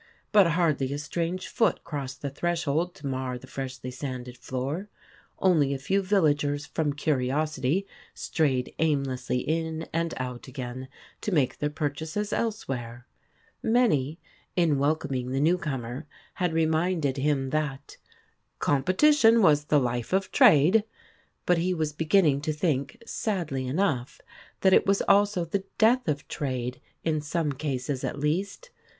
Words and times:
But 0.31 0.47
hardly 0.53 0.91
a 0.93 0.97
strange 0.97 1.47
foot 1.47 1.83
crossed 1.83 2.23
the 2.23 2.31
threshold 2.31 2.95
to 2.95 3.05
mar 3.05 3.37
the 3.37 3.45
freshly 3.45 3.91
sanded 3.91 4.35
floor; 4.35 4.89
only 5.37 5.75
a 5.75 5.77
few 5.77 6.01
villagers 6.01 6.65
from 6.65 6.93
curiosity 6.93 7.85
strayed 8.15 8.73
aimlessly 8.79 9.41
in 9.47 9.85
and 9.93 10.15
out 10.17 10.47
again, 10.47 10.87
to 11.21 11.31
make 11.31 11.59
their 11.59 11.69
purchases 11.69 12.31
10* 12.31 12.65
149 12.65 13.05
150 13.61 14.17
IMAGINOTIONS 14.17 14.17
elsewhere. 14.17 14.17
Many, 14.17 14.19
in 14.55 14.79
welcoming 14.79 15.29
the 15.29 15.39
new 15.39 15.59
comer, 15.59 16.07
had 16.33 16.51
reminded 16.51 17.17
him 17.17 17.51
that 17.51 17.97
"competition 18.57 19.43
was 19.43 19.65
the 19.65 19.79
life 19.79 20.13
of 20.13 20.31
trade," 20.31 20.83
but 21.45 21.59
he 21.59 21.75
was 21.75 21.93
beginning 21.93 22.41
to 22.41 22.51
think, 22.51 22.97
sadly 23.05 23.67
enough, 23.67 24.19
that 24.61 24.73
it 24.73 24.87
was 24.87 25.03
also 25.03 25.45
the 25.45 25.63
death 25.77 26.07
of 26.07 26.27
trade, 26.27 26.81
in 27.03 27.21
some 27.21 27.51
cases 27.51 28.03
at 28.03 28.17
least. 28.17 28.71